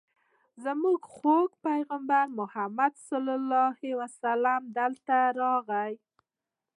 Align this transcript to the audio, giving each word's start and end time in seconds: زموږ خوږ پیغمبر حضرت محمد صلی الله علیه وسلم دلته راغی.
زموږ 0.63 0.99
خوږ 1.15 1.49
پیغمبر 1.67 2.25
حضرت 2.27 2.37
محمد 2.39 2.93
صلی 3.07 3.33
الله 3.39 3.69
علیه 3.79 3.95
وسلم 4.01 4.61
دلته 4.77 5.17
راغی. 5.41 5.91